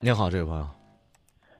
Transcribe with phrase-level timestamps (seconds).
[0.00, 0.77] 你好，这位朋友。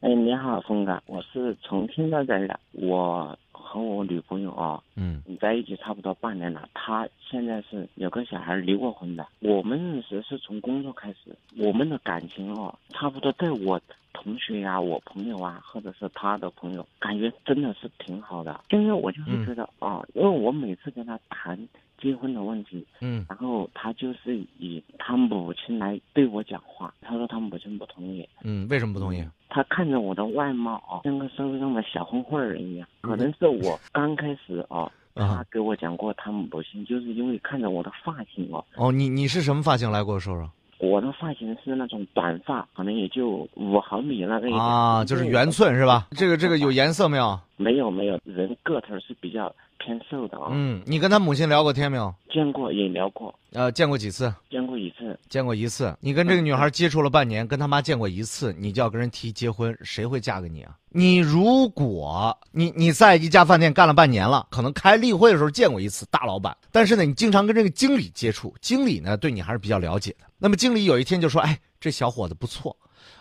[0.00, 2.58] 哎，你好，峰哥，我是重庆那边的。
[2.72, 6.66] 我和我女朋友啊，嗯在一起差不多半年了。
[6.72, 9.26] 她现在是有个小孩，离过婚的。
[9.40, 13.78] 我们认识是从工作开始，我们的感情哦，差不多对我
[14.14, 18.58] 同学呀、我朋友啊，或者是他的朋友，感觉真的是挺好的。
[18.70, 21.58] 因为我就是觉得啊，因为我每次跟他谈
[22.00, 28.26] 结婚的问题，嗯然后他就是以他母亲来对我讲话，他说他母亲不同意。
[28.42, 29.22] 嗯，为什么不同意？
[29.50, 32.88] 他看着我的外貌啊，像个社会上的小混混儿一样。
[33.02, 39.90] 可能是我刚开始啊，他啊给我讲过他母亲，就是因为看着我的发型哦，哦，你你是什么发型？
[39.90, 40.48] 来给我说说。
[40.78, 45.50] 我的发型是那种短发，可能也就五毫米那个啊，就是圆。
[45.50, 46.06] 寸是吧？
[46.12, 47.38] 这个这个有颜色没有？
[47.58, 50.48] 没有没有，人个头是比较偏瘦的啊。
[50.52, 52.14] 嗯，你跟他母亲聊过天没有？
[52.30, 54.32] 见过也聊过，呃，见过几次？
[54.48, 55.18] 见过一次。
[55.28, 55.96] 见过一次。
[56.00, 60.76] 你跟这个女孩接触了半年，跟他妈见过一次，你就要跟人提结婚，谁会嫁给你啊？
[60.90, 70.26] 你如果你你在一家饭店干了半年了，可能开例会的时候见过一次大老板，但是呢，你经常跟这个经理接触，经理呢对你还是比较了解的。
[70.38, 72.76] 那么经理有一天就说：“哎，这小伙子不错，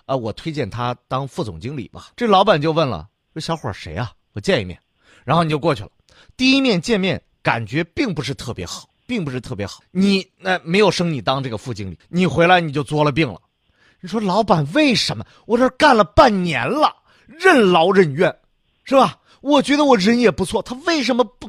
[0.06, 4.12] 啊、我推荐他当副总经理吧。”这老板就问了：“这小伙谁啊？
[4.34, 4.80] 我见一面。”
[5.26, 5.90] 然后你就过去了。
[6.38, 9.82] 第一面见面感觉并不是特别好，并不是特别好。
[9.92, 13.40] 你那、没有升你当这个副经理，你回来你就作了病了。
[14.02, 16.96] 你说老板为什么我这干了半年了，
[17.28, 18.34] 任劳任怨，
[18.84, 19.18] 是吧？
[19.42, 21.48] 我觉得我人也不错，他为什么不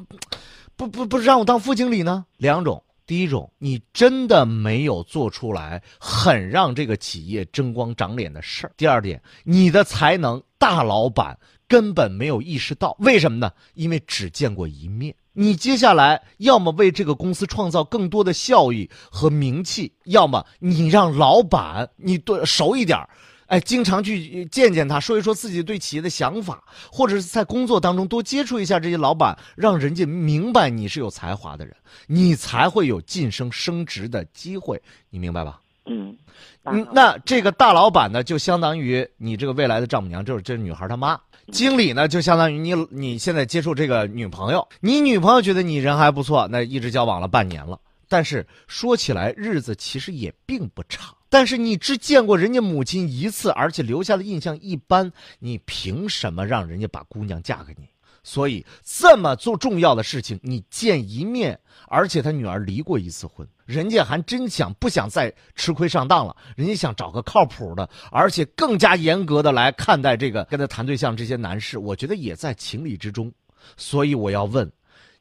[0.77, 2.25] 不不不让我当副经理呢？
[2.37, 2.83] 两种。
[3.07, 8.73] 第一种，你真的没有做出来很让这个企业争光长脸的事儿。
[8.77, 13.50] 第二点，你的才能大老板根本没有意识到，为什么呢？
[13.75, 15.14] 因为只见过一面。
[15.33, 22.98] 你接下来要么为这个公司创造更多的效益和名气，要么你让老板你对熟一点
[23.47, 31.75] 哎，经常去见见他，说一说自己对企业的想法，或者是在工作当中多接触一下这些老板，让人家明白你是有才华的人，
[32.06, 35.60] 你才会有晋升升职的机会，你明白吧？
[35.91, 41.19] 嗯，那这个大老板呢，就相当于你这个未来的丈母娘，就是这女孩她妈。
[41.51, 47.81] 经理呢，就相当于你你现在接触这个女朋友，你女朋友觉得你人还不错，那一直交往了半年了。
[48.09, 51.15] 但是说起来，日子其实也并不长。
[51.29, 57.89] 但是你只见过人家母亲一次，而且留下的印象一般，你凭什么让人家把姑娘嫁给你？
[58.22, 61.58] 所以这么做重要的事情，你见一面，
[61.88, 66.36] 而且他女儿离过一次婚，人家还真想不想再吃亏上当了？
[66.56, 73.32] 人家想找个靠谱的，而且更加严格的来看待这个跟他谈对象这些男士，我觉得也在情理之中。
[73.76, 74.70] 所以我要问，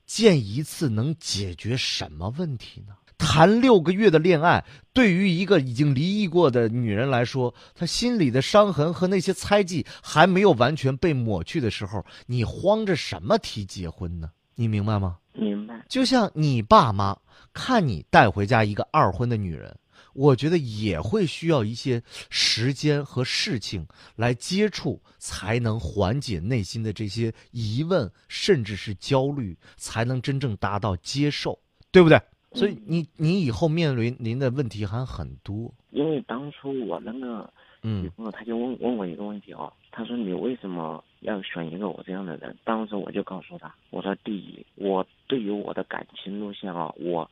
[0.05, 2.93] 见一次能解决什么问题呢？
[3.19, 14.31] 谈六个月的恋爱，对于一个已经离异过的女人来说，她心里的伤痕和那些猜忌还没有完全被抹去的时候，你慌着什么提结婚呢？
[14.55, 15.17] 你明白吗？
[15.33, 15.85] 明白。
[15.87, 17.15] 就像你爸妈
[17.53, 19.77] 看你带回家一个二婚的女人，
[20.13, 23.85] 我觉得也会需要一些时间和事情
[24.15, 31.59] 来接触，才能缓解内心的这些疑问，甚至是焦虑，才能真正达到接受，
[31.91, 32.19] 对不对？
[32.53, 35.71] 所以你你以后面临您的问题还很多。
[35.91, 37.51] 因为当初我那个
[37.81, 42.55] 女嗯朋友，她就问问我一个问题哦，她说你为什么要选一个我这样的人？
[42.63, 47.29] 当时我就告诉她，我说第一，我对于我的感情路线啊，我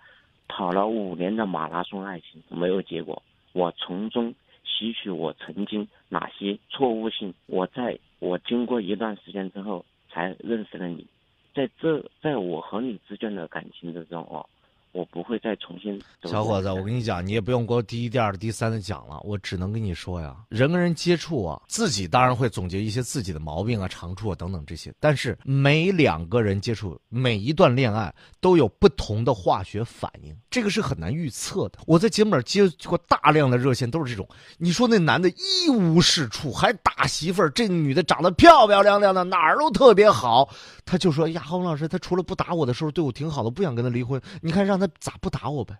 [0.47, 3.21] 跑了五年的马拉松爱情没有结果，
[3.53, 11.05] 我从中吸取我曾经哪些错误性，我在我经过一段时间之后才认识了你，
[11.53, 14.47] 在这在我和你之间的感情之中哦，
[14.97, 31.77] 我不会再重新小伙子，我跟你讲，你也不用给我第一、第二、第三的讲了，我只能跟你说呀，人跟人接触啊，自己当然会总结一些自己的毛病啊、长处啊等等这些，但是每两个人接触，每一段恋爱都有不同的化学反应，这个是很难预测的。
[31.85, 34.27] 我在节目里接过大量的热线，都是这种，
[34.57, 40.49] 你说那男的一无是处，还打媳妇儿，这女的长得漂漂亮亮的，哪儿都特别好，
[40.85, 45.77] 他就说呀，洪老师，他除了不打我的时候对我挺好的，不想跟他离婚，你看让他咋不打我呗？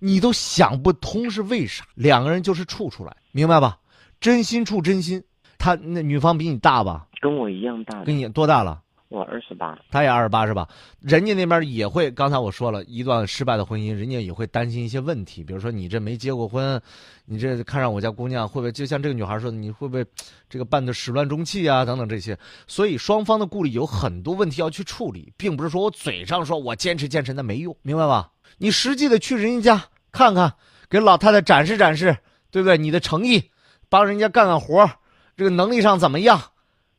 [0.00, 1.84] 你都想不通是为啥？
[1.94, 3.78] 两个人就是处出来，明白吧？
[4.20, 5.22] 真心处真心。
[5.58, 7.06] 他那女方比你大吧？
[7.20, 8.82] 跟我一样大，跟你多大了？
[9.08, 9.78] 我二十八。
[9.90, 10.68] 他也二十八是吧？
[11.00, 16.80] 人家那边也会，刚才我说了一段失败的婚姻，人家也会担心一些问题，比如说你这没结过婚，
[17.24, 20.04] 你这看上我家姑娘会不会就像这个女孩说的，你会不会
[20.48, 22.36] 这个办的始乱终弃啊等等这些？
[22.66, 28.30] 所以双方的顾虑有很多问题要去处理，并不是说我嘴上说我坚持坚持那没用，明白吧？
[28.58, 30.54] 你实际的去人家家看看，
[30.88, 32.16] 给老太太展示展示，
[32.50, 32.78] 对不对？
[32.78, 33.50] 你的诚意，
[33.88, 34.90] 帮人家干干活
[35.36, 36.40] 这个能力上怎么样，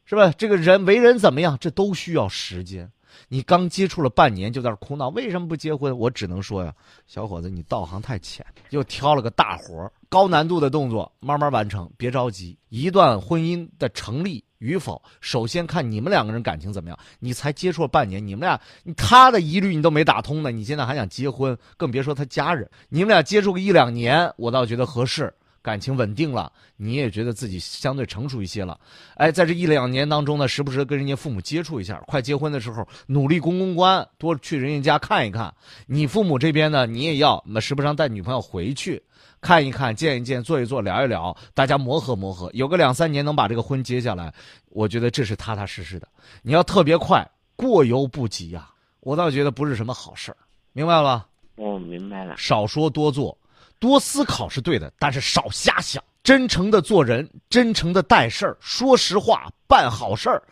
[0.10, 0.34] 是吧？
[0.38, 2.90] 这个人为人怎么样，这都需要时间。
[3.28, 5.98] 你刚接触了半年就在这哭闹，为什么不结婚？
[5.98, 6.74] 我只能说呀，
[7.08, 12.58] 小伙子，你道行太浅，又挑了个大活儿，高难度的动作，慢慢完成，别着急。
[12.70, 16.98] 一段婚姻的成立与否，首先看你们两个人感情怎么样。
[17.20, 18.58] 你才接触了半年，你们俩
[18.96, 22.70] 他的疑虑你都没打通呢，你现在还想结婚，更别说他家人。
[22.88, 25.34] 你们俩接触个一两年，我倒觉得合适。
[25.68, 28.80] 感情稳定了，你也觉得自己相对成熟一些了，
[29.16, 32.02] 哎，在这一两年当中呢，时不时跟人家父母接触一下。
[32.08, 35.54] 快结婚的时候，努力公公关，多去人家家看一看。
[35.86, 39.04] 你父母这边呢，你也要那时不常带女朋友回去
[39.42, 44.34] 看一看、见一见、坐一坐、聊一聊，大家磨合磨合，有个两三年能把这个婚结下来，
[44.70, 46.08] 我觉得这是踏踏实实的。
[46.44, 48.70] 你要特别快，过犹不及呀，
[49.02, 50.38] 我倒觉得不是什么好事儿，
[50.72, 51.28] 明白了吧？
[51.58, 52.38] 我明白了。
[52.38, 53.38] 少说多做。
[53.80, 56.04] 多思考是对的，但是少瞎想。
[56.24, 60.44] 真诚的做人，真诚的待事儿，说实话，办好事儿，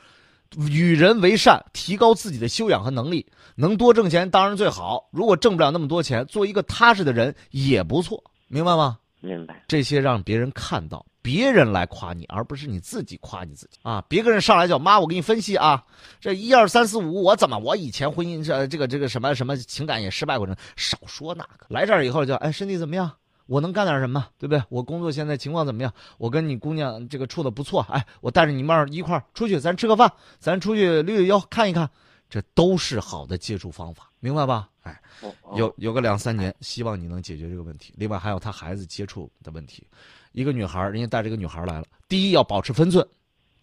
[0.69, 3.25] 与人为善，提高自己的修养和能力。
[3.55, 5.09] 能多挣钱当然最好。
[5.11, 8.97] 如果挣不了那么多钱，做一个踏实的人也不错，明白吗？
[9.25, 9.63] 明白。
[9.67, 14.03] 这些让别人看到，别人来夸你，而不是你自己夸你自己啊！
[14.07, 15.83] 别个人上来叫妈，我给你分析啊，
[16.19, 21.65] 这一二三四五，我怎么我以前婚姻这这个这个什么什么情感也失败过程，少说那个。
[21.69, 23.11] 来这儿以后叫哎，身体怎么样？
[23.47, 24.63] 我能干点什么，对不对？
[24.69, 25.91] 我工作现在情况怎么样？
[26.17, 31.89] 我跟你姑娘这个处的不错，哎，我带着你妹儿一块儿出去，咱吃个饭，咱出去溜溜腰，看一看，
[32.29, 34.69] 这都是好的接触方法，明白吧？
[34.85, 35.01] 哎，
[35.55, 37.91] 有有个两三年，希望你能解决这个问题。
[37.97, 39.85] 另外还有他孩子接触的问题，
[40.31, 43.03] 一个女孩，人家带着个女孩来了，第一要保持分寸，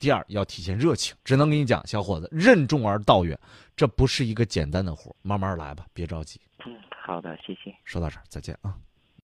[0.01, 1.17] 第二要体现热情。
[1.25, 3.39] 只能跟你讲，小伙子，任重而道远，
[3.77, 6.41] 这不是一个简单的活，慢慢来吧，别着急。
[6.67, 7.73] 嗯，好的，谢谢。
[7.85, 8.77] 说到这儿，再见啊。